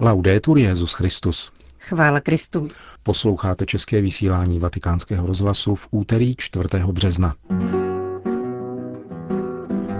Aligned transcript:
Laudetur 0.00 0.58
Jezus 0.58 0.92
Christus. 0.92 1.52
Chvála 1.78 2.20
Kristu. 2.20 2.68
Posloucháte 3.02 3.66
české 3.66 4.00
vysílání 4.00 4.58
Vatikánského 4.58 5.26
rozhlasu 5.26 5.74
v 5.74 5.88
úterý 5.90 6.34
4. 6.36 6.68
března. 6.92 7.34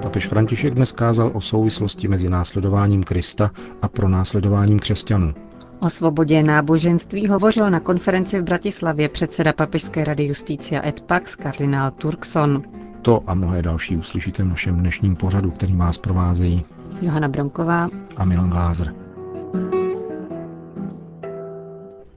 Papež 0.03 0.27
František 0.27 0.75
dnes 0.75 0.93
kázal 0.93 1.31
o 1.35 1.41
souvislosti 1.41 2.09
mezi 2.09 2.31
následováním 2.31 3.03
Krista 3.03 3.51
a 3.83 3.89
pronásledováním 3.89 4.79
křesťanů. 4.79 5.35
O 5.81 5.91
svobodě 5.91 6.43
náboženství 6.43 7.29
hovořil 7.29 7.71
na 7.71 7.81
konferenci 7.81 8.41
v 8.41 8.45
Bratislavě 8.45 9.09
předseda 9.09 9.53
Papežské 9.53 10.05
rady 10.05 10.25
Justícia 10.25 10.87
et 10.87 11.01
Pax 11.01 11.37
kardinál 11.37 11.91
Turkson. 11.91 12.63
To 13.03 13.23
a 13.27 13.35
mnohé 13.35 13.63
další 13.63 13.97
uslyšíte 13.97 14.43
v 14.43 14.49
našem 14.49 14.77
dnešním 14.77 15.17
pořadu, 15.17 15.51
který 15.51 15.77
vás 15.77 15.99
provázejí 15.99 16.65
Johana 17.03 17.29
Bronková 17.29 17.89
a 18.17 18.25
Milan 18.25 18.51
Glázer. 18.51 19.06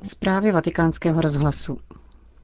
Zprávy 0.03 0.51
vatikánského 0.51 1.21
rozhlasu. 1.21 1.77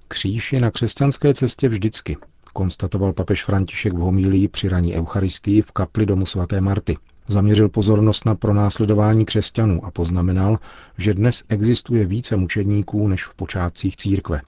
Kříž 0.08 0.54
je 0.54 0.62
na 0.62 0.72
křesťanské 0.72 1.34
cestě 1.34 1.68
vždycky, 1.68 2.18
konstatoval 2.54 3.14
papež 3.14 3.44
František 3.44 3.94
v 3.94 3.98
homílii 3.98 4.48
při 4.48 4.70
raní 4.70 4.95
Eucharistii 4.95 5.62
v 5.62 5.72
kapli 5.72 6.05
domu 6.05 6.26
svaté 6.26 6.62
Marty. 6.62 6.98
Zaměřil 7.28 7.70
pozornost 7.70 8.26
na 8.26 8.36
pronásledování 8.36 9.26
křesťanů 9.26 9.86
a 9.86 9.91
poznamenal, 9.91 10.59
že 10.98 11.14
dnes 11.14 11.44
existuje 11.50 12.05
více 12.05 12.36
mučedníků 12.36 13.08
než 13.08 13.26
v 13.26 13.36
počátcích 13.36 13.95
církve. 13.95 14.42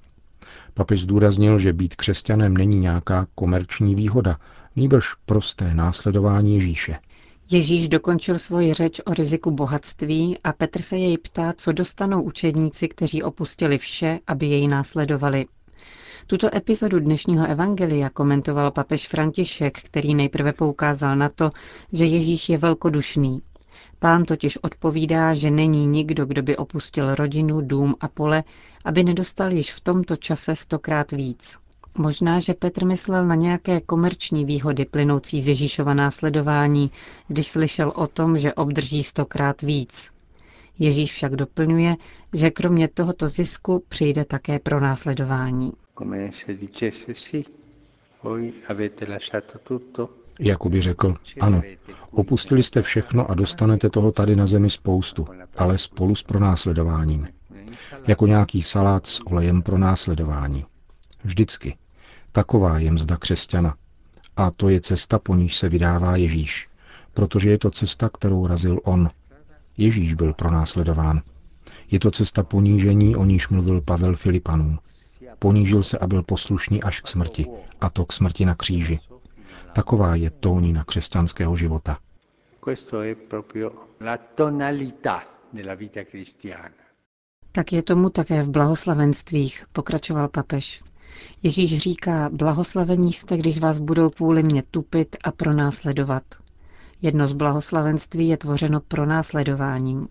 Papež 0.73 1.01
zdůraznil, 1.01 1.59
že 1.59 1.73
být 1.73 1.95
křesťanem 1.95 2.57
není 2.57 2.79
nějaká 2.79 3.27
komerční 3.35 3.95
výhoda, 3.95 4.37
nýbrž 4.75 5.13
prosté 5.25 5.73
následování 5.73 6.53
Ježíše. 6.55 6.95
Ježíš 7.51 7.89
dokončil 7.89 8.39
svoji 8.39 8.73
řeč 8.73 9.01
o 9.05 9.13
riziku 9.13 9.51
bohatství 9.51 10.37
a 10.43 10.53
Petr 10.53 10.81
se 10.81 10.97
jej 10.97 11.17
ptá, 11.17 11.53
co 11.53 11.71
dostanou 11.71 12.21
učedníci, 12.21 12.87
kteří 12.87 13.23
opustili 13.23 13.77
vše, 13.77 14.19
aby 14.27 14.45
jej 14.45 14.67
následovali. 14.67 15.45
Tuto 16.27 16.55
epizodu 16.55 16.99
dnešního 16.99 17.47
evangelia 17.47 18.09
komentoval 18.09 18.71
papež 18.71 19.07
František, 19.07 19.77
který 19.83 20.15
nejprve 20.15 20.53
poukázal 20.53 21.15
na 21.15 21.29
to, 21.29 21.49
že 21.93 22.05
Ježíš 22.05 22.49
je 22.49 22.57
velkodušný. 22.57 23.41
Pán 23.99 24.25
totiž 24.25 24.57
odpovídá, 24.57 25.33
že 25.33 25.51
není 25.51 25.85
nikdo, 25.85 26.25
kdo 26.25 26.43
by 26.43 26.57
opustil 26.57 27.15
rodinu, 27.15 27.61
dům 27.61 27.95
a 27.99 28.07
pole, 28.07 28.43
aby 28.85 29.03
nedostal 29.03 29.53
již 29.53 29.73
v 29.73 29.81
tomto 29.81 30.15
čase 30.15 30.55
stokrát 30.55 31.11
víc. 31.11 31.57
Možná, 31.97 32.39
že 32.39 32.53
Petr 32.53 32.85
myslel 32.85 33.25
na 33.27 33.35
nějaké 33.35 33.81
komerční 33.81 34.45
výhody 34.45 34.85
plynoucí 34.85 35.41
z 35.41 35.47
Ježíšova 35.47 35.93
následování, 35.93 36.91
když 37.27 37.47
slyšel 37.49 37.93
o 37.95 38.07
tom, 38.07 38.37
že 38.37 38.53
obdrží 38.53 39.03
stokrát 39.03 39.61
víc. 39.61 40.09
Ježíš 40.79 41.11
však 41.11 41.35
doplňuje, 41.35 41.95
že 42.33 42.51
kromě 42.51 42.87
tohoto 42.87 43.29
zisku 43.29 43.83
přijde 43.89 44.25
také 44.25 44.59
pro 44.59 44.79
následování. 44.79 45.71
Jako 50.39 50.69
by 50.69 50.81
řekl, 50.81 51.15
ano, 51.39 51.61
opustili 52.11 52.63
jste 52.63 52.81
všechno 52.81 53.31
a 53.31 53.33
dostanete 53.33 53.89
toho 53.89 54.11
tady 54.11 54.35
na 54.35 54.47
zemi 54.47 54.69
spoustu, 54.69 55.27
ale 55.57 55.77
spolu 55.77 56.15
s 56.15 56.23
pronásledováním. 56.23 57.27
Jako 58.07 58.27
nějaký 58.27 58.61
salát 58.63 59.07
s 59.07 59.19
olejem 59.25 59.61
pro 59.61 59.77
následování. 59.77 60.65
Vždycky. 61.23 61.77
Taková 62.37 62.79
je 62.79 62.91
mzda 62.91 63.17
křesťana. 63.17 63.75
A 64.35 64.51
to 64.51 64.69
je 64.69 64.81
cesta, 64.81 65.19
po 65.19 65.35
níž 65.35 65.55
se 65.55 65.69
vydává 65.69 66.15
Ježíš. 66.15 66.69
Protože 67.13 67.49
je 67.49 67.57
to 67.57 67.71
cesta, 67.71 68.09
kterou 68.09 68.47
razil 68.47 68.79
on. 68.83 69.09
Ježíš 69.77 70.13
byl 70.13 70.33
pronásledován. 70.33 71.21
Je 71.91 71.99
to 71.99 72.11
cesta 72.11 72.43
ponížení, 72.43 73.15
o 73.15 73.25
níž 73.25 73.49
mluvil 73.49 73.81
Pavel 73.81 74.15
Filipanům. 74.15 74.79
Ponížil 75.39 75.83
se 75.83 75.97
a 75.97 76.07
byl 76.07 76.23
poslušný 76.23 76.83
až 76.83 77.01
k 77.01 77.07
smrti, 77.07 77.45
a 77.81 77.89
to 77.89 78.05
k 78.05 78.13
smrti 78.13 78.45
na 78.45 78.55
kříži. 78.55 78.99
Taková 79.73 80.15
je 80.15 80.29
tónina 80.29 80.83
křesťanského 80.83 81.55
života. 81.55 81.97
Tak 87.51 87.73
je 87.73 87.83
tomu 87.83 88.09
také 88.09 88.43
v 88.43 88.49
blahoslavenstvích, 88.49 89.65
pokračoval 89.73 90.27
papež. 90.27 90.83
Ježíš 91.43 91.77
říká, 91.77 92.29
blahoslavení 92.33 93.13
jste, 93.13 93.37
když 93.37 93.57
vás 93.57 93.79
budou 93.79 94.09
kvůli 94.09 94.43
mě 94.43 94.63
tupit 94.71 95.15
a 95.23 95.31
pronásledovat. 95.31 96.23
Jedno 97.01 97.27
z 97.27 97.33
blahoslavenství 97.33 98.27
je 98.27 98.37
tvořeno 98.37 98.79
pronásledováním. 98.79 100.07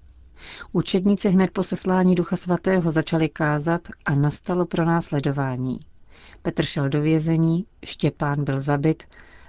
Učedníci 0.73 1.29
hned 1.29 1.51
po 1.51 1.63
seslání 1.63 2.15
Ducha 2.15 2.37
Svatého 2.37 2.91
začali 2.91 3.29
kázat 3.29 3.89
a 4.05 4.15
nastalo 4.15 4.67
pronásledování. 4.67 5.81
Petr 6.43 6.65
šel 6.65 6.89
do 6.89 7.03
vězení, 7.03 7.67
Štěpán 7.85 8.45
byl 8.45 8.61
zabit 8.61 9.03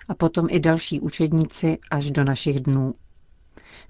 a 0.08 0.14
potom 0.14 0.48
i 0.50 0.60
další 0.60 1.00
učedníci 1.00 1.78
až 1.92 2.12
do 2.12 2.24
našich 2.24 2.60
dnů. 2.60 2.94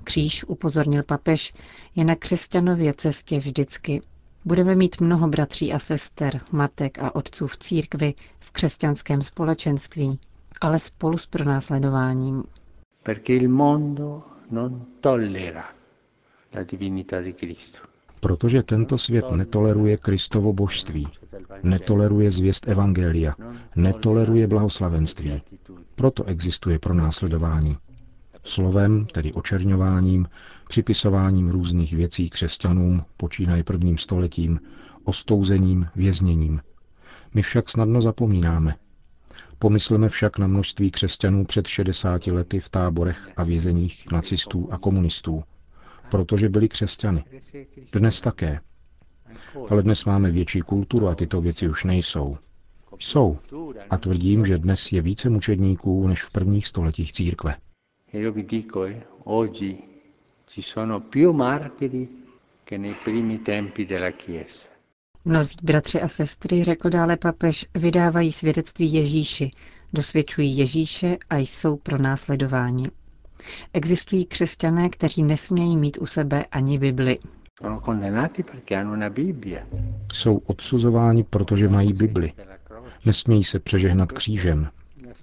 Kříž, 0.04 0.44
upozornil 0.44 1.04
papež, 1.04 1.54
je 1.96 2.06
na 2.06 2.16
křesťanově 2.16 2.94
cestě 2.94 3.40
vždycky. 3.40 4.02
Budeme 4.48 4.76
mít 4.76 5.02
mnoho 5.02 5.28
bratří 5.28 5.74
a 5.74 5.80
sester, 5.80 6.40
matek 6.52 7.00
a 7.00 7.16
otců 7.16 7.48
v 7.48 7.58
církvi, 7.58 8.14
v 8.40 8.52
křesťanském 8.52 9.22
společenství, 9.22 10.20
ale 10.62 10.80
spolu 10.80 11.18
s 11.18 11.26
pronásledováním. 11.26 12.44
Protože 18.20 18.64
tento 18.64 18.98
svět 18.98 19.26
netoleruje 19.32 19.98
Kristovo 19.98 20.54
božství, 20.54 21.08
netoleruje 21.64 22.32
zvěst 22.32 22.68
Evangelia, 22.68 23.36
netoleruje 23.76 24.48
blahoslavenství. 24.48 25.42
Proto 25.96 26.24
existuje 26.24 26.80
pronásledování. 26.80 27.78
Slovem, 28.48 29.06
tedy 29.06 29.34
očerňováním, 29.34 30.28
připisováním 30.70 31.50
různých 31.50 31.94
věcí 31.94 32.30
křesťanům, 32.30 33.04
počínaje 33.18 33.64
prvním 33.64 33.98
stoletím, 33.98 34.60
ostouzením, 35.04 35.88
vězněním. 35.96 36.62
My 37.34 37.42
však 37.42 37.70
snadno 37.70 38.02
zapomínáme. 38.02 38.76
Pomysleme 39.60 40.10
však 40.10 40.38
na 40.38 40.48
množství 40.48 40.92
křesťanů 40.92 41.46
před 41.46 41.68
60 41.68 42.28
lety 42.28 42.60
v 42.60 42.70
táborech 42.70 43.30
a 43.38 43.44
vězeních 43.44 44.12
nacistů 44.12 44.68
a 44.72 44.78
komunistů, 44.78 45.44
protože 46.12 46.50
byli 46.50 46.70
křesťany. 46.70 47.24
Dnes 47.94 48.22
také. 48.22 48.60
Ale 49.70 49.84
dnes 49.84 50.06
máme 50.06 50.32
větší 50.32 50.62
kulturu 50.62 51.08
a 51.08 51.16
tyto 51.16 51.42
věci 51.42 51.70
už 51.70 51.84
nejsou. 51.84 52.38
Jsou. 53.00 53.38
A 53.90 53.98
tvrdím, 53.98 54.46
že 54.46 54.58
dnes 54.58 54.92
je 54.92 55.02
více 55.02 55.30
mučedníků 55.30 56.08
než 56.08 56.24
v 56.24 56.32
prvních 56.32 56.68
stoletích 56.68 57.14
církve. 57.14 57.56
E 58.14 58.20
io 58.20 58.32
vi 58.32 58.46
dico, 58.46 58.86
eh, 58.86 59.06
oggi 59.24 59.84
ci 60.46 60.62
sono 60.62 61.02
più 61.02 61.32
martiri 61.34 62.26
che 62.64 62.78
nei 62.78 62.96
primi 63.04 63.42
tempi 63.42 63.86
della 63.86 64.12
Chiesa. 64.12 64.70
Mnozí 65.26 65.56
bratři 65.64 66.02
a 66.02 66.08
sestry, 66.08 66.64
řekl 66.64 66.90
dále 66.90 67.18
papež, 67.18 67.66
vydávají 67.76 68.32
svědectví 68.32 68.94
Ježíši, 68.94 69.52
dosvědčují 69.94 70.58
Ježíše 70.58 71.18
a 71.30 71.38
jsou 71.38 71.78
pro 71.78 71.98
následování. 71.98 72.88
Existují 73.74 74.26
křesťané, 74.26 74.90
kteří 74.90 75.24
nesmějí 75.24 75.78
mít 75.78 75.98
u 76.02 76.06
sebe 76.06 76.46
ani 76.46 76.78
Bibli. 76.78 77.20
Jsou 80.14 80.38
odsuzováni, 80.38 81.24
protože 81.24 81.70
mají 81.70 81.94
Bibli. 81.94 82.34
Nesmějí 83.06 83.44
se 83.44 83.60
přežehnat 83.60 84.12
křížem. 84.12 84.70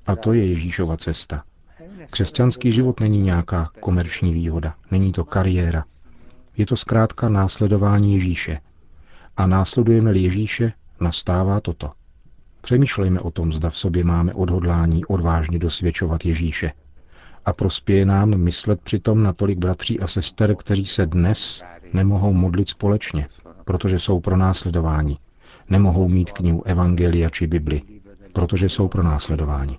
A 0.07 0.17
to 0.17 0.33
je 0.33 0.47
Ježíšova 0.47 0.97
cesta. 0.97 1.45
Křesťanský 2.11 2.73
život 2.73 3.01
není 3.01 3.19
nějaká 3.19 3.71
komerční 3.81 4.33
výhoda, 4.33 4.75
není 4.91 5.13
to 5.13 5.25
kariéra. 5.25 5.85
Je 6.57 6.67
to 6.67 6.77
zkrátka 6.77 7.29
následování 7.29 8.15
Ježíše. 8.15 8.61
A 9.37 9.47
následujeme-li 9.47 10.21
Ježíše, 10.21 10.73
nastává 11.01 11.61
toto. 11.61 11.93
Přemýšlejme 12.61 13.21
o 13.21 13.31
tom, 13.31 13.53
zda 13.53 13.71
v 13.71 13.77
sobě 13.77 14.05
máme 14.05 14.35
odhodlání 14.35 15.05
odvážně 15.05 15.59
dosvědčovat 15.59 16.25
Ježíše. 16.25 16.73
A 17.45 17.53
prospěje 17.53 18.07
nám 18.07 18.37
myslet 18.37 18.81
přitom 18.81 19.23
na 19.23 19.33
tolik 19.33 19.59
bratří 19.59 20.01
a 20.01 20.07
sester, 20.07 20.55
kteří 20.57 20.87
se 20.87 21.07
dnes 21.07 21.63
nemohou 21.93 22.33
modlit 22.33 22.69
společně, 22.69 23.27
protože 23.65 23.99
jsou 23.99 24.21
pro 24.21 24.37
následování. 24.37 25.19
Nemohou 25.69 26.09
mít 26.09 26.31
knihu 26.31 26.67
Evangelia 26.67 27.31
či 27.31 27.47
Bibli, 27.47 27.83
protože 28.33 28.69
jsou 28.69 28.89
pro 28.89 29.03
následování. 29.03 29.79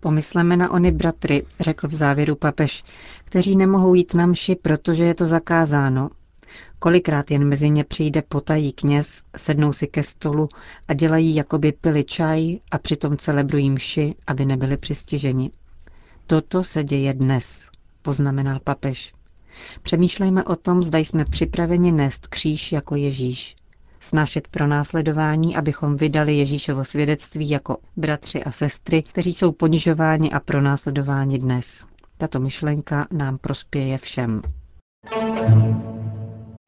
Pomysleme 0.00 0.56
na 0.56 0.70
ony 0.70 0.90
bratry, 0.90 1.42
řekl 1.60 1.88
v 1.88 1.94
závěru 1.94 2.36
papež, 2.36 2.84
kteří 3.24 3.56
nemohou 3.56 3.94
jít 3.94 4.14
na 4.14 4.26
mši, 4.26 4.54
protože 4.54 5.04
je 5.04 5.14
to 5.14 5.26
zakázáno. 5.26 6.10
Kolikrát 6.78 7.30
jen 7.30 7.44
mezi 7.48 7.70
ně 7.70 7.84
přijde 7.84 8.22
potají 8.22 8.72
kněz, 8.72 9.22
sednou 9.36 9.72
si 9.72 9.86
ke 9.86 10.02
stolu 10.02 10.48
a 10.88 10.94
dělají, 10.94 11.34
jako 11.34 11.58
by 11.58 11.72
pili 11.72 12.04
čaj 12.04 12.58
a 12.70 12.78
přitom 12.78 13.16
celebrují 13.16 13.70
mši, 13.70 14.14
aby 14.26 14.44
nebyli 14.46 14.76
přistiženi. 14.76 15.50
Toto 16.26 16.64
se 16.64 16.84
děje 16.84 17.14
dnes, 17.14 17.70
poznamenal 18.02 18.58
papež. 18.64 19.12
Přemýšlejme 19.82 20.44
o 20.44 20.56
tom, 20.56 20.82
zda 20.82 20.98
jsme 20.98 21.24
připraveni 21.24 21.92
nést 21.92 22.26
kříž 22.26 22.72
jako 22.72 22.96
Ježíš. 22.96 23.56
Snášet 24.06 24.48
pro 24.48 24.66
následování, 24.66 25.56
abychom 25.56 25.96
vydali 25.96 26.36
Ježíšovo 26.36 26.84
svědectví 26.84 27.50
jako 27.50 27.76
bratři 27.96 28.44
a 28.44 28.52
sestry, 28.52 29.02
kteří 29.02 29.34
jsou 29.34 29.52
ponižováni 29.52 30.32
a 30.32 30.40
pronásledováni 30.40 31.38
dnes. 31.38 31.86
Tato 32.18 32.40
myšlenka 32.40 33.06
nám 33.12 33.38
prospěje 33.38 33.98
všem. 33.98 34.42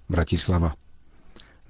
Bratislava. 0.08 0.74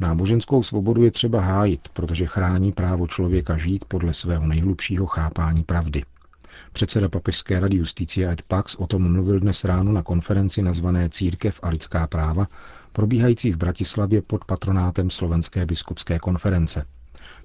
Náboženskou 0.00 0.62
svobodu 0.62 1.02
je 1.02 1.10
třeba 1.10 1.40
hájit, 1.40 1.88
protože 1.88 2.26
chrání 2.26 2.72
právo 2.72 3.06
člověka 3.06 3.56
žít 3.56 3.84
podle 3.84 4.12
svého 4.12 4.46
nejhlubšího 4.46 5.06
chápání 5.06 5.62
pravdy. 5.62 6.04
Předseda 6.72 7.08
Papežské 7.08 7.60
rady 7.60 7.76
Justicia 7.76 8.32
et 8.32 8.42
Pax 8.42 8.74
o 8.74 8.86
tom 8.86 9.12
mluvil 9.12 9.40
dnes 9.40 9.64
ráno 9.64 9.92
na 9.92 10.02
konferenci 10.02 10.62
nazvané 10.62 11.08
Církev 11.08 11.60
a 11.62 11.68
lidská 11.68 12.06
práva, 12.06 12.46
probíhající 12.98 13.52
v 13.52 13.56
Bratislavě 13.56 14.22
pod 14.22 14.44
patronátem 14.44 15.10
Slovenské 15.10 15.66
biskupské 15.66 16.18
konference. 16.18 16.84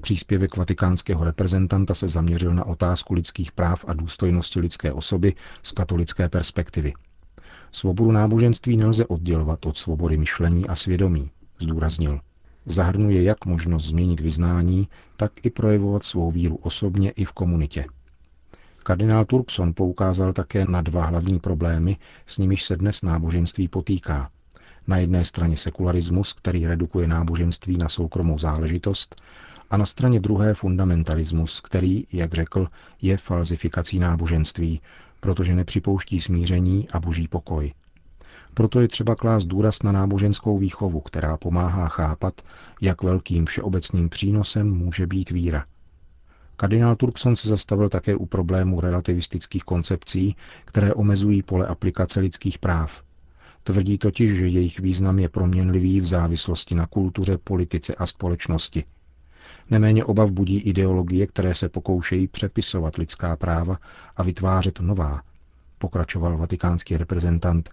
Příspěvek 0.02 0.58
vatikánského 0.58 1.24
reprezentanta 1.24 1.94
se 1.94 2.08
zaměřil 2.08 2.54
na 2.54 2.66
otázku 2.66 3.14
lidských 3.14 3.52
práv 3.52 3.86
a 3.88 3.94
důstojnosti 3.94 4.60
lidské 4.60 4.94
osoby 4.94 5.34
z 5.64 5.72
katolické 5.72 6.30
perspektivy. 6.30 6.94
Svobodu 7.72 8.12
náboženství 8.12 8.78
nelze 8.78 9.06
oddělovat 9.06 9.66
od 9.66 9.78
svobody 9.78 10.18
myšlení 10.18 10.68
a 10.68 10.76
svědomí, 10.76 11.32
zdůraznil. 11.60 12.20
Zahrnuje 12.66 13.24
jak 13.24 13.46
možnost 13.46 13.86
změnit 13.86 14.20
vyznání, 14.20 14.88
tak 15.18 15.32
i 15.44 15.50
projevovat 15.50 16.04
svou 16.04 16.32
víru 16.32 16.56
osobně 16.56 17.12
i 17.12 17.26
v 17.26 17.32
komunitě. 17.32 17.86
Kardinál 18.84 19.26
Turkson 19.26 19.74
poukázal 19.74 20.34
také 20.34 20.66
na 20.66 20.82
dva 20.82 21.06
hlavní 21.06 21.40
problémy, 21.40 21.98
s 22.26 22.38
nimiž 22.38 22.64
se 22.64 22.78
dnes 22.78 23.02
náboženství 23.02 23.68
potýká. 23.68 24.30
Na 24.88 24.97
jedné 24.97 25.25
straně 25.25 25.57
sekularismus, 25.57 26.33
který 26.33 26.68
redukuje 26.68 27.07
náboženství 27.07 27.77
na 27.77 27.89
soukromou 27.89 28.39
záležitost, 28.39 29.21
a 29.69 29.77
na 29.77 29.85
straně 29.85 30.19
druhé 30.19 30.53
fundamentalismus, 30.53 31.62
který, 31.62 32.07
jak 32.12 32.33
řekl, 32.33 32.68
je 33.01 33.18
falzifikací 33.18 34.00
náboženství, 34.00 34.81
protože 35.19 35.56
nepřipouští 35.56 36.21
smíření 36.21 36.88
a 36.89 37.00
boží 37.00 37.27
pokoj. 37.27 37.74
Proto 38.53 38.81
je 38.81 38.88
třeba 38.88 39.15
klást 39.15 39.45
důraz 39.45 39.83
na 39.83 39.91
náboženskou 39.91 40.57
výchovu, 40.57 41.01
která 41.01 41.38
pomáhá 41.38 41.88
chápat, 41.88 42.41
jak 42.81 43.03
velkým 43.03 43.45
všeobecným 43.45 44.09
přínosem 44.09 44.71
může 44.71 45.07
být 45.07 45.30
víra. 45.30 45.65
Kardinál 46.56 46.95
Turkson 46.95 47.35
se 47.35 47.50
zastavil 47.50 47.89
také 47.89 48.15
u 48.15 48.25
problému 48.25 48.81
relativistických 48.81 49.63
koncepcí, 49.63 50.35
které 50.65 50.94
omezují 50.94 51.44
pole 51.44 51.68
aplikace 51.68 52.19
lidských 52.19 52.59
práv. 52.59 53.03
Tvrdí 53.63 53.98
totiž, 53.98 54.31
že 54.38 54.48
jejich 54.48 54.80
význam 54.80 55.19
je 55.19 55.30
proměnlivý 55.30 56.01
v 56.01 56.06
závislosti 56.06 56.75
na 56.75 56.88
kultuře, 56.88 57.38
politice 57.38 57.95
a 57.95 58.06
společnosti. 58.06 58.83
Neméně 59.69 60.06
obav 60.06 60.31
budí 60.31 60.60
ideologie, 60.60 61.27
které 61.27 61.54
se 61.56 61.69
pokoušejí 61.69 62.27
přepisovat 62.27 62.95
lidská 62.95 63.36
práva 63.36 63.77
a 64.15 64.24
vytvářet 64.24 64.80
nová, 64.80 65.21
pokračoval 65.77 66.38
vatikánský 66.38 66.98
reprezentant, 66.98 67.69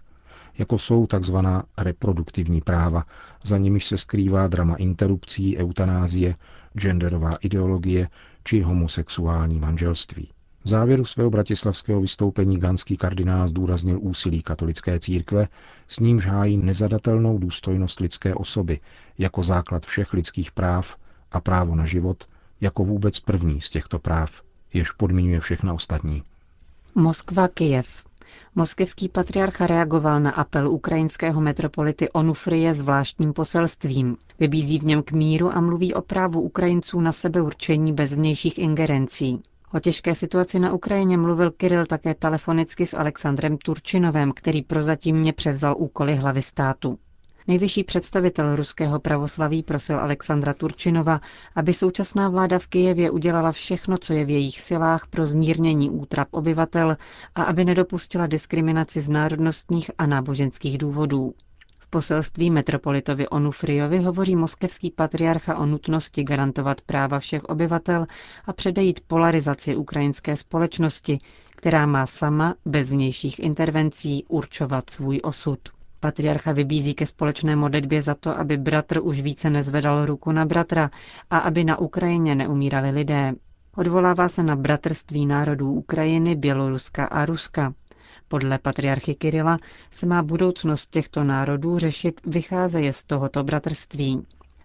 jako 0.57 0.77
jsou 0.77 1.07
tzv. 1.07 1.35
reproduktivní 1.77 2.61
práva, 2.61 3.05
za 3.43 3.57
nimiž 3.57 3.85
se 3.85 3.97
skrývá 3.97 4.47
drama 4.47 4.75
interrupcí, 4.75 5.57
eutanázie, 5.57 6.35
genderová 6.77 7.35
ideologie 7.35 8.09
či 8.43 8.61
homosexuální 8.61 9.59
manželství. 9.59 10.29
V 10.63 10.69
závěru 10.69 11.05
svého 11.05 11.29
bratislavského 11.29 12.01
vystoupení 12.01 12.59
ganský 12.59 12.97
kardinál 12.97 13.47
zdůraznil 13.47 13.99
úsilí 14.01 14.41
katolické 14.41 14.99
církve, 14.99 15.47
s 15.87 15.99
nímž 15.99 16.27
hájí 16.27 16.57
nezadatelnou 16.57 17.37
důstojnost 17.37 17.99
lidské 17.99 18.35
osoby 18.35 18.79
jako 19.17 19.43
základ 19.43 19.85
všech 19.85 20.13
lidských 20.13 20.51
práv 20.51 20.95
a 21.31 21.39
právo 21.39 21.75
na 21.75 21.85
život 21.85 22.27
jako 22.61 22.83
vůbec 22.83 23.19
první 23.19 23.61
z 23.61 23.69
těchto 23.69 23.99
práv, 23.99 24.41
jež 24.73 24.91
podmiňuje 24.91 25.39
všechna 25.39 25.73
ostatní. 25.73 26.23
Moskva, 26.95 27.47
Kijev. 27.47 28.03
Moskevský 28.55 29.09
patriarcha 29.09 29.67
reagoval 29.67 30.19
na 30.19 30.31
apel 30.31 30.69
ukrajinského 30.69 31.41
metropolity 31.41 32.09
Onufrie 32.09 32.73
zvláštním 32.73 33.33
poselstvím. 33.33 34.17
Vybízí 34.39 34.79
v 34.79 34.85
něm 34.85 35.03
k 35.03 35.11
míru 35.11 35.51
a 35.51 35.61
mluví 35.61 35.93
o 35.93 36.01
právu 36.01 36.41
Ukrajinců 36.41 37.01
na 37.01 37.11
sebeurčení 37.11 37.93
bez 37.93 38.13
vnějších 38.13 38.57
ingerencí. 38.57 39.41
O 39.73 39.79
těžké 39.79 40.15
situaci 40.15 40.59
na 40.59 40.73
Ukrajině 40.73 41.17
mluvil 41.17 41.51
Kiril 41.51 41.85
také 41.85 42.15
telefonicky 42.15 42.85
s 42.85 42.93
Alexandrem 42.93 43.57
Turčinovem, 43.57 44.31
který 44.31 44.61
prozatímně 44.61 45.33
převzal 45.33 45.75
úkoly 45.77 46.15
hlavy 46.15 46.41
státu. 46.41 46.99
Nejvyšší 47.47 47.83
představitel 47.83 48.55
ruského 48.55 48.99
pravoslaví 48.99 49.63
prosil 49.63 49.99
Alexandra 49.99 50.53
Turčinova, 50.53 51.21
aby 51.55 51.73
současná 51.73 52.29
vláda 52.29 52.59
v 52.59 52.67
Kijevě 52.67 53.11
udělala 53.11 53.51
všechno, 53.51 53.97
co 53.97 54.13
je 54.13 54.25
v 54.25 54.29
jejich 54.29 54.59
silách 54.61 55.07
pro 55.07 55.25
zmírnění 55.25 55.89
útrap 55.89 56.27
obyvatel 56.31 56.97
a 57.35 57.43
aby 57.43 57.65
nedopustila 57.65 58.27
diskriminaci 58.27 59.01
z 59.01 59.09
národnostních 59.09 59.91
a 59.97 60.05
náboženských 60.05 60.77
důvodů. 60.77 61.33
Poselství 61.93 62.49
metropolitovi 62.49 63.27
Onufriovi 63.29 63.99
hovoří 63.99 64.35
moskevský 64.35 64.91
patriarcha 64.91 65.57
o 65.57 65.65
nutnosti 65.65 66.23
garantovat 66.23 66.81
práva 66.81 67.19
všech 67.19 67.43
obyvatel 67.43 68.05
a 68.45 68.53
předejít 68.53 68.99
polarizaci 69.07 69.75
ukrajinské 69.75 70.35
společnosti, 70.37 71.19
která 71.55 71.85
má 71.85 72.05
sama, 72.05 72.55
bez 72.65 72.91
vnějších 72.91 73.39
intervencí, 73.39 74.25
určovat 74.27 74.89
svůj 74.89 75.19
osud. 75.23 75.59
Patriarcha 75.99 76.51
vybízí 76.51 76.93
ke 76.93 77.05
společné 77.05 77.55
modlitbě 77.55 78.01
za 78.01 78.15
to, 78.15 78.39
aby 78.39 78.57
bratr 78.57 78.99
už 79.03 79.19
více 79.21 79.49
nezvedal 79.49 80.05
ruku 80.05 80.31
na 80.31 80.45
bratra 80.45 80.89
a 81.29 81.37
aby 81.37 81.63
na 81.63 81.79
Ukrajině 81.79 82.35
neumírali 82.35 82.89
lidé. 82.89 83.33
Odvolává 83.75 84.29
se 84.29 84.43
na 84.43 84.55
bratrství 84.55 85.25
národů 85.25 85.71
Ukrajiny, 85.71 86.35
Běloruska 86.35 87.05
a 87.05 87.25
Ruska. 87.25 87.73
Podle 88.31 88.57
patriarchy 88.59 89.15
Kirila 89.15 89.57
se 89.91 90.05
má 90.05 90.23
budoucnost 90.23 90.89
těchto 90.89 91.23
národů 91.23 91.77
řešit 91.79 92.21
vycházeje 92.25 92.93
z 92.93 93.03
tohoto 93.03 93.43
bratrství. 93.43 94.21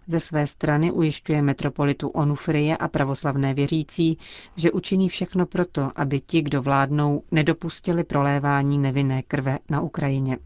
Ze 0.07 0.19
své 0.19 0.47
strany 0.47 0.91
ujišťuje 0.91 1.41
metropolitu 1.41 2.07
Onufrie 2.07 2.77
a 2.77 2.87
pravoslavné 2.87 3.53
věřící, 3.53 4.17
že 4.55 4.71
učiní 4.71 5.09
všechno 5.09 5.45
proto, 5.45 5.91
aby 5.95 6.19
ti, 6.19 6.41
kdo 6.41 6.61
vládnou, 6.61 7.23
nedopustili 7.31 8.03
prolévání 8.03 8.77
nevinné 8.77 9.23
krve 9.23 9.57
na 9.69 9.81
Ukrajině. 9.81 10.37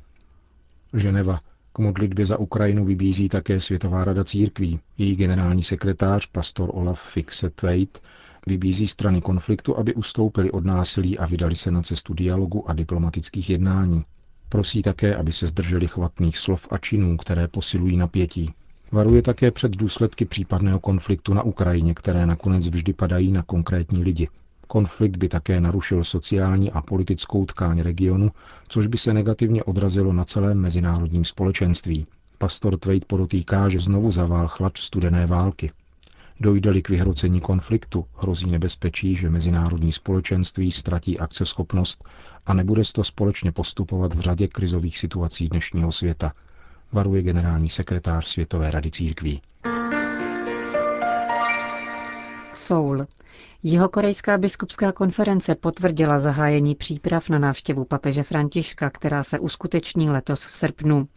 Ženeva. 0.93 1.39
K 1.73 1.79
modlitbě 1.79 2.25
za 2.25 2.37
Ukrajinu 2.39 2.85
vybízí 2.85 3.29
také 3.29 3.59
Světová 3.59 4.03
rada 4.03 4.23
církví. 4.23 4.79
Její 4.97 5.15
generální 5.15 5.63
sekretář, 5.63 6.25
pastor 6.25 6.69
Olaf 6.73 7.01
Fixetveit, 7.09 8.01
vybízí 8.47 8.87
strany 8.87 9.21
konfliktu, 9.21 9.77
aby 9.77 9.93
ustoupili 9.93 10.51
od 10.51 10.65
násilí 10.65 11.19
a 11.19 11.25
vydali 11.25 11.55
se 11.55 11.71
na 11.71 11.81
cestu 11.81 12.13
dialogu 12.13 12.69
a 12.69 12.73
diplomatických 12.73 13.49
jednání. 13.49 14.03
Prosí 14.49 14.81
také, 14.81 15.15
aby 15.15 15.33
se 15.33 15.47
zdrželi 15.47 15.87
chvatných 15.87 16.37
slov 16.37 16.67
a 16.71 16.77
činů, 16.77 17.17
které 17.17 17.47
posilují 17.47 17.97
napětí. 17.97 18.53
Varuje 18.91 19.21
také 19.21 19.51
před 19.51 19.71
důsledky 19.71 20.25
případného 20.25 20.79
konfliktu 20.79 21.33
na 21.33 21.43
Ukrajině, 21.43 21.93
které 21.93 22.25
nakonec 22.25 22.67
vždy 22.67 22.93
padají 22.93 23.31
na 23.31 23.43
konkrétní 23.43 24.03
lidi– 24.03 24.27
Konflikt 24.71 25.17
by 25.17 25.29
také 25.29 25.61
narušil 25.61 26.03
sociální 26.03 26.71
a 26.71 26.81
politickou 26.81 27.45
tkáň 27.45 27.81
regionu, 27.81 28.31
což 28.67 28.87
by 28.87 28.97
se 28.97 29.13
negativně 29.13 29.63
odrazilo 29.63 30.13
na 30.13 30.25
celém 30.25 30.59
mezinárodním 30.59 31.25
společenství. 31.25 32.07
Pastor 32.37 32.77
Tveit 32.79 33.05
podotýká, 33.05 33.69
že 33.69 33.79
znovu 33.79 34.11
zavál 34.11 34.47
chlad 34.47 34.77
studené 34.77 35.25
války. 35.25 35.71
Dojde-li 36.41 36.81
k 36.81 36.89
vyhrocení 36.89 37.41
konfliktu, 37.41 38.05
hrozí 38.17 38.45
nebezpečí, 38.51 39.15
že 39.15 39.29
mezinárodní 39.29 39.91
společenství 39.91 40.71
ztratí 40.71 41.19
akceschopnost 41.19 42.03
a 42.45 42.53
nebude 42.53 42.81
to 42.93 43.03
společně 43.03 43.51
postupovat 43.51 44.13
v 44.13 44.19
řadě 44.19 44.47
krizových 44.47 44.97
situací 44.97 45.47
dnešního 45.49 45.91
světa, 45.91 46.31
varuje 46.91 47.21
generální 47.21 47.69
sekretář 47.69 48.27
Světové 48.27 48.71
rady 48.71 48.91
církví. 48.91 49.41
Soul. 52.61 53.05
Jihokorejská 53.63 54.37
biskupská 54.37 54.91
konference 54.91 55.55
potvrdila 55.55 56.19
zahájení 56.19 56.75
příprav 56.75 57.29
na 57.29 57.39
návštěvu 57.39 57.85
papeže 57.85 58.23
Františka, 58.23 58.89
která 58.89 59.23
se 59.23 59.39
uskuteční 59.39 60.09
letos 60.09 60.45
v 60.45 60.51
srpnu. 60.51 61.07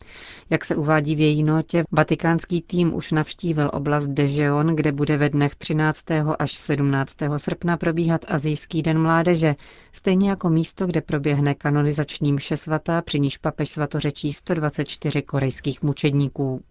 Jak 0.50 0.64
se 0.64 0.76
uvádí 0.76 1.16
v 1.16 1.20
její 1.20 1.42
notě, 1.42 1.84
vatikánský 1.92 2.62
tým 2.62 2.94
už 2.94 3.12
navštívil 3.12 3.70
oblast 3.72 4.08
Dejeon, 4.08 4.76
kde 4.76 4.92
bude 4.92 5.16
ve 5.16 5.28
dnech 5.28 5.54
13. 5.54 6.04
až 6.38 6.52
17. 6.52 7.16
srpna 7.36 7.76
probíhat 7.76 8.24
Azijský 8.28 8.82
den 8.82 9.02
mládeže, 9.02 9.54
stejně 9.92 10.30
jako 10.30 10.50
místo, 10.50 10.86
kde 10.86 11.00
proběhne 11.00 11.54
kanonizační 11.54 12.32
mše 12.32 12.56
svatá, 12.56 13.02
při 13.02 13.20
níž 13.20 13.38
papež 13.38 13.68
svatořečí 13.68 14.32
124 14.32 15.22
korejských 15.22 15.82
mučedníků. 15.82 16.62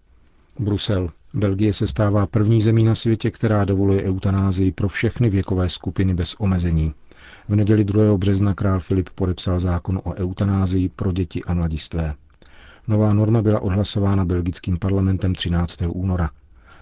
Brusel. 0.60 1.10
Belgie 1.34 1.74
se 1.74 1.88
stává 1.88 2.28
první 2.28 2.62
zemí 2.62 2.84
na 2.84 2.96
světě, 2.96 3.32
která 3.32 3.66
dovoluje 3.66 4.04
eutanázii 4.04 4.72
pro 4.72 4.88
všechny 4.90 5.30
věkové 5.30 5.70
skupiny 5.70 6.14
bez 6.14 6.36
omezení. 6.40 6.94
V 7.50 7.56
neděli 7.56 7.84
2. 7.84 8.18
března 8.18 8.54
král 8.54 8.80
Filip 8.80 9.10
podepsal 9.10 9.60
zákon 9.60 10.02
o 10.04 10.14
eutanázii 10.14 10.90
pro 10.90 11.12
děti 11.12 11.44
a 11.44 11.54
mladistvé. 11.54 12.14
Nová 12.88 13.14
norma 13.14 13.42
byla 13.42 13.60
odhlasována 13.60 14.26
belgickým 14.26 14.78
parlamentem 14.80 15.36
13. 15.36 15.82
února. 15.88 16.30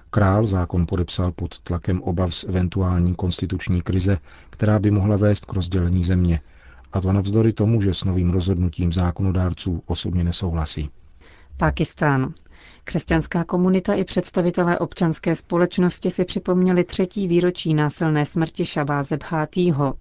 Král 0.09 0.45
zákon 0.45 0.85
podepsal 0.85 1.31
pod 1.31 1.59
tlakem 1.59 2.01
obav 2.01 2.35
z 2.35 2.43
eventuální 2.43 3.15
konstituční 3.15 3.81
krize, 3.81 4.17
která 4.49 4.79
by 4.79 4.91
mohla 4.91 5.17
vést 5.17 5.45
k 5.45 5.53
rozdělení 5.53 6.03
země, 6.03 6.41
a 6.93 7.01
to 7.01 7.13
navzdory 7.13 7.53
tomu, 7.53 7.81
že 7.81 7.93
s 7.93 8.03
novým 8.03 8.29
rozhodnutím 8.29 8.91
zákonodárců 8.91 9.83
osobně 9.85 10.23
nesouhlasí. 10.23 10.89
Pakistán. 11.57 12.33
Křesťanská 12.83 13.43
komunita 13.43 13.93
i 13.93 14.03
představitelé 14.03 14.79
občanské 14.79 15.35
společnosti 15.35 16.11
si 16.11 16.25
připomněli 16.25 16.83
třetí 16.83 17.27
výročí 17.27 17.73
násilné 17.73 18.25
smrti 18.25 18.65
Šabáze 18.65 19.17
Bhátýho. 19.17 19.93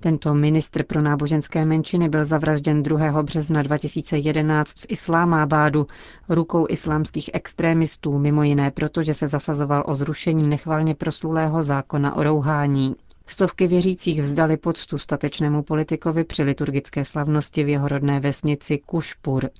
Tento 0.00 0.34
ministr 0.34 0.82
pro 0.84 1.02
náboženské 1.02 1.64
menšiny 1.66 2.08
byl 2.08 2.24
zavražděn 2.24 2.82
2. 2.82 3.22
března 3.22 3.62
2011 3.62 4.72
v 4.80 4.86
Islámábádu 4.88 5.86
rukou 6.28 6.66
islámských 6.68 7.30
extrémistů, 7.32 8.18
mimo 8.18 8.42
jiné 8.42 8.70
proto, 8.70 9.02
že 9.02 9.14
se 9.14 9.28
zasazoval 9.28 9.82
o 9.86 9.94
zrušení 9.94 10.48
nechvalně 10.48 10.94
proslulého 10.94 11.62
zákona 11.62 12.16
o 12.16 12.22
rouhání. 12.22 12.94
Stovky 13.26 13.66
věřících 13.66 14.20
vzdali 14.20 14.56
poctu 14.56 14.98
statečnému 14.98 15.62
politikovi 15.62 16.24
při 16.24 16.42
liturgické 16.42 17.04
slavnosti 17.04 17.64
v 17.64 17.68
jeho 17.68 17.88
rodné 17.88 18.20
vesnici 18.20 18.78
Kušpur. 18.78 19.50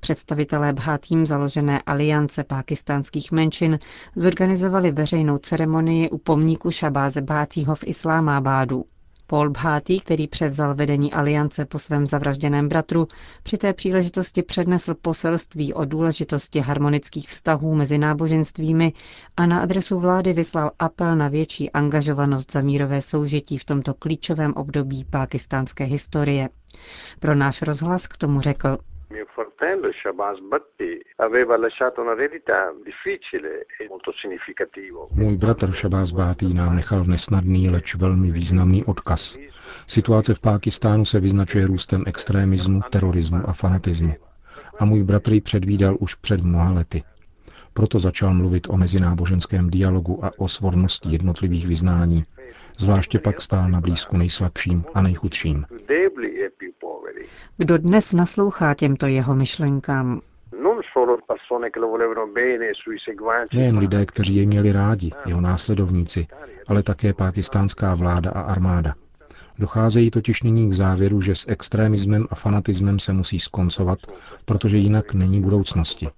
Představitelé 0.00 0.72
Bhátím 0.72 1.26
založené 1.26 1.82
aliance 1.86 2.44
pákistánských 2.44 3.32
menšin 3.32 3.78
zorganizovali 4.16 4.92
veřejnou 4.92 5.38
ceremonii 5.38 6.10
u 6.10 6.18
pomníku 6.18 6.70
Šabáze 6.70 7.20
Bhátího 7.20 7.74
v 7.74 7.84
Islámábádu. 7.86 8.84
Paul 9.32 9.50
Bhátý, 9.50 10.00
který 10.00 10.28
převzal 10.28 10.74
vedení 10.74 11.12
aliance 11.12 11.64
po 11.64 11.78
svém 11.78 12.06
zavražděném 12.06 12.68
bratru, 12.68 13.08
při 13.42 13.58
té 13.58 13.72
příležitosti 13.72 14.42
přednesl 14.42 14.94
poselství 14.94 15.74
o 15.74 15.84
důležitosti 15.84 16.60
harmonických 16.60 17.28
vztahů 17.28 17.74
mezi 17.74 17.98
náboženstvími 17.98 18.92
a 19.36 19.46
na 19.46 19.60
adresu 19.60 20.00
vlády 20.00 20.32
vyslal 20.32 20.70
apel 20.78 21.16
na 21.16 21.28
větší 21.28 21.70
angažovanost 21.70 22.52
za 22.52 22.60
mírové 22.60 23.00
soužití 23.00 23.58
v 23.58 23.64
tomto 23.64 23.94
klíčovém 23.94 24.52
období 24.54 25.04
pákistánské 25.04 25.84
historie. 25.84 26.48
Pro 27.20 27.34
náš 27.34 27.62
rozhlas 27.62 28.06
k 28.06 28.16
tomu 28.16 28.40
řekl, 28.40 28.78
mio 29.12 29.26
fratello 29.34 29.88
Shabazz 29.92 30.38
Bhatti 30.40 31.00
aveva 31.16 31.56
lasciato 31.58 32.00
un'eredità 32.00 32.72
difficile 32.82 33.66
e 33.78 33.86
molto 33.88 34.12
significativo. 34.12 35.08
Můj 35.14 35.36
bratr 35.36 35.72
Shabazz 35.72 36.10
Bhatti 36.12 36.54
nám 36.54 36.76
nechal 36.76 37.04
nesnadný, 37.04 37.70
leč 37.70 37.94
velmi 37.94 38.30
významný 38.30 38.84
odkaz. 38.84 39.38
Situace 39.86 40.34
v 40.34 40.40
Pákistánu 40.40 41.04
se 41.04 41.20
vyznačuje 41.20 41.66
růstem 41.66 42.02
extrémismu, 42.06 42.80
terorismu 42.90 43.40
a 43.46 43.52
fanatismu. 43.52 44.14
A 44.78 44.84
můj 44.84 45.02
bratr 45.02 45.32
ji 45.32 45.40
předvídal 45.40 45.96
už 46.00 46.14
před 46.14 46.40
mnoha 46.40 46.72
lety. 46.72 47.02
Proto 47.74 47.98
začal 47.98 48.34
mluvit 48.34 48.66
o 48.70 48.76
mezináboženském 48.76 49.70
dialogu 49.70 50.24
a 50.24 50.30
o 50.38 50.48
svornosti 50.48 51.08
jednotlivých 51.08 51.66
vyznání. 51.66 52.24
Zvláště 52.78 53.18
pak 53.18 53.40
stál 53.40 53.68
na 53.68 53.80
blízku 53.80 54.16
nejslabším 54.16 54.84
a 54.94 55.02
nejchudším. 55.02 55.64
Kdo 57.56 57.78
dnes 57.78 58.12
naslouchá 58.12 58.74
těmto 58.74 59.06
jeho 59.06 59.34
myšlenkám? 59.34 60.20
Nejen 63.52 63.78
lidé, 63.78 64.06
kteří 64.06 64.36
jej 64.36 64.46
měli 64.46 64.72
rádi, 64.72 65.10
jeho 65.26 65.40
následovníci, 65.40 66.26
ale 66.68 66.82
také 66.82 67.12
pákistánská 67.12 67.94
vláda 67.94 68.30
a 68.30 68.40
armáda. 68.40 68.94
Docházejí 69.58 70.10
totiž 70.10 70.42
nyní 70.42 70.70
k 70.70 70.72
závěru, 70.72 71.20
že 71.20 71.34
s 71.34 71.48
extrémismem 71.48 72.26
a 72.30 72.34
fanatismem 72.34 72.98
se 72.98 73.12
musí 73.12 73.38
skoncovat, 73.38 73.98
protože 74.44 74.76
jinak 74.76 75.14
není 75.14 75.40
budoucnosti. 75.40 76.08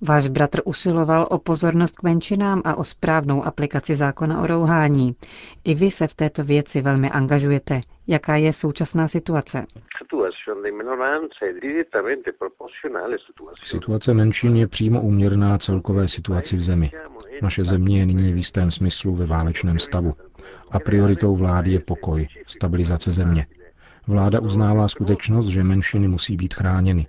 Váš 0.00 0.28
bratr 0.28 0.60
usiloval 0.64 1.26
o 1.30 1.38
pozornost 1.38 1.96
k 1.96 2.02
menšinám 2.02 2.62
a 2.64 2.74
o 2.74 2.84
správnou 2.84 3.44
aplikaci 3.44 3.94
zákona 3.94 4.42
o 4.42 4.46
rouhání. 4.46 5.16
I 5.64 5.74
vy 5.74 5.90
se 5.90 6.06
v 6.06 6.14
této 6.14 6.44
věci 6.44 6.82
velmi 6.82 7.10
angažujete. 7.10 7.80
Jaká 8.06 8.36
je 8.36 8.52
současná 8.52 9.08
situace? 9.08 9.66
Situace 13.64 14.14
menšin 14.14 14.56
je 14.56 14.66
přímo 14.66 15.02
úměrná 15.02 15.58
celkové 15.58 16.08
situaci 16.08 16.56
v 16.56 16.60
zemi. 16.60 16.90
Naše 17.42 17.64
země 17.64 17.98
je 17.98 18.06
nyní 18.06 18.32
v 18.32 18.36
jistém 18.36 18.70
smyslu 18.70 19.14
ve 19.14 19.26
válečném 19.26 19.78
stavu. 19.78 20.12
A 20.70 20.78
prioritou 20.80 21.36
vlády 21.36 21.72
je 21.72 21.80
pokoj, 21.80 22.28
stabilizace 22.46 23.12
země. 23.12 23.46
Vláda 24.06 24.40
uznává 24.40 24.88
skutečnost, 24.88 25.46
že 25.46 25.64
menšiny 25.64 26.08
musí 26.08 26.36
být 26.36 26.54
chráněny 26.54 27.06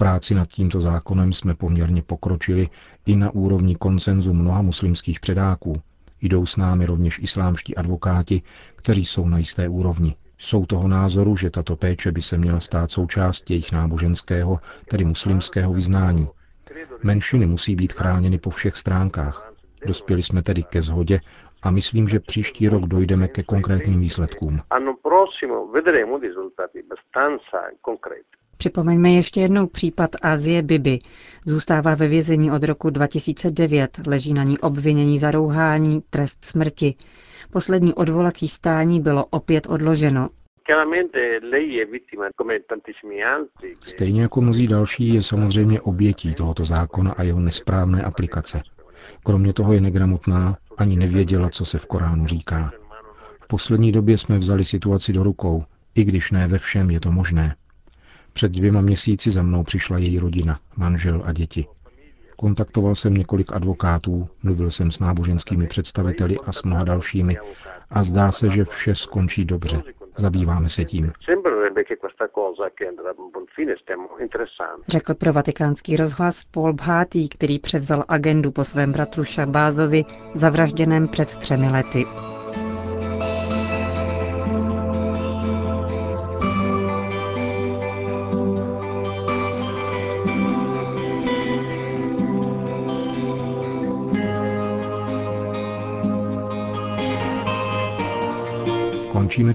práci 0.00 0.34
nad 0.34 0.48
tímto 0.48 0.80
zákonem 0.80 1.32
jsme 1.32 1.54
poměrně 1.54 2.02
pokročili 2.02 2.68
i 3.06 3.16
na 3.16 3.30
úrovni 3.30 3.76
koncenzu 3.76 4.34
mnoha 4.34 4.62
muslimských 4.62 5.20
předáků. 5.20 5.82
Jdou 6.22 6.46
s 6.46 6.56
námi 6.56 6.86
rovněž 6.86 7.18
islámští 7.22 7.76
advokáti, 7.76 8.42
kteří 8.76 9.04
jsou 9.04 9.28
na 9.28 9.38
jisté 9.38 9.68
úrovni. 9.68 10.14
Jsou 10.38 10.66
toho 10.66 10.88
názoru, 10.88 11.36
že 11.36 11.50
tato 11.50 11.76
péče 11.76 12.12
by 12.12 12.22
se 12.22 12.38
měla 12.38 12.60
stát 12.60 12.90
součástí 12.90 13.52
jejich 13.52 13.72
náboženského, 13.72 14.60
tedy 14.90 15.04
muslimského 15.04 15.72
vyznání. 15.72 16.28
Menšiny 17.02 17.46
musí 17.46 17.76
být 17.76 17.92
chráněny 17.92 18.38
po 18.38 18.50
všech 18.50 18.76
stránkách. 18.76 19.49
Dospěli 19.90 20.22
jsme 20.22 20.42
tedy 20.42 20.62
ke 20.62 20.82
shodě 20.82 21.20
a 21.62 21.70
myslím, 21.70 22.08
že 22.08 22.20
příští 22.20 22.68
rok 22.68 22.82
dojdeme 22.82 23.28
ke 23.28 23.42
konkrétním 23.42 24.00
výsledkům. 24.00 24.60
Připomeňme 28.56 29.10
ještě 29.10 29.40
jednou 29.40 29.66
případ 29.66 30.10
Azie 30.22 30.62
Bibi. 30.62 30.98
Zůstává 31.46 31.94
ve 31.94 32.08
vězení 32.08 32.50
od 32.52 32.64
roku 32.64 32.90
2009, 32.90 34.06
leží 34.06 34.34
na 34.34 34.44
ní 34.44 34.58
obvinění 34.58 35.18
za 35.18 35.30
rouhání, 35.30 36.02
trest 36.10 36.44
smrti. 36.44 36.94
Poslední 37.52 37.94
odvolací 37.94 38.48
stání 38.48 39.00
bylo 39.00 39.24
opět 39.30 39.66
odloženo. 39.66 40.28
Stejně 43.84 44.22
jako 44.22 44.40
mnozí 44.40 44.66
další 44.66 45.14
je 45.14 45.22
samozřejmě 45.22 45.80
obětí 45.80 46.34
tohoto 46.34 46.64
zákona 46.64 47.12
a 47.12 47.22
jeho 47.22 47.40
nesprávné 47.40 48.02
aplikace. 48.02 48.62
Kromě 49.24 49.52
toho 49.52 49.72
je 49.72 49.80
negramotná, 49.80 50.56
ani 50.78 50.96
nevěděla, 50.96 51.50
co 51.50 51.64
se 51.64 51.78
v 51.78 51.86
Koránu 51.86 52.26
říká. 52.26 52.72
V 53.40 53.46
poslední 53.46 53.92
době 53.92 54.18
jsme 54.18 54.38
vzali 54.38 54.64
situaci 54.64 55.12
do 55.12 55.22
rukou, 55.22 55.64
i 55.94 56.04
když 56.04 56.30
ne 56.30 56.46
ve 56.46 56.58
všem 56.58 56.90
je 56.90 57.00
to 57.00 57.12
možné. 57.12 57.56
Před 58.32 58.52
dvěma 58.52 58.80
měsíci 58.80 59.30
za 59.30 59.42
mnou 59.42 59.62
přišla 59.62 59.98
její 59.98 60.18
rodina, 60.18 60.60
manžel 60.76 61.22
a 61.24 61.32
děti. 61.32 61.66
Kontaktoval 62.36 62.94
jsem 62.94 63.14
několik 63.14 63.52
advokátů, 63.52 64.28
mluvil 64.42 64.70
jsem 64.70 64.90
s 64.90 64.98
náboženskými 64.98 65.66
představiteli 65.66 66.36
a 66.46 66.52
s 66.52 66.62
mnoha 66.62 66.84
dalšími 66.84 67.36
a 67.90 68.02
zdá 68.02 68.32
se, 68.32 68.50
že 68.50 68.64
vše 68.64 68.94
skončí 68.94 69.44
dobře. 69.44 69.82
Zabýváme 70.20 70.68
se 70.68 70.84
tím. 70.84 71.12
Řekl 74.88 75.14
pro 75.14 75.32
vatikánský 75.32 75.96
rozhlas 75.96 76.44
Paul 76.44 76.72
Bhátý, 76.72 77.28
který 77.28 77.58
převzal 77.58 78.04
agendu 78.08 78.50
po 78.50 78.64
svém 78.64 78.92
bratru 78.92 79.24
Šabázovi, 79.24 80.04
zavražděném 80.34 81.08
před 81.08 81.36
třemi 81.36 81.68
lety. 81.68 82.04